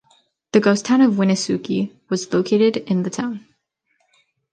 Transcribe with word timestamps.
The 0.53 0.59
ghost 0.59 0.85
town 0.85 1.01
of 1.01 1.13
Winooski 1.13 1.91
was 2.09 2.33
located 2.33 2.77
in 2.77 3.03
the 3.03 3.11
town. 3.11 3.45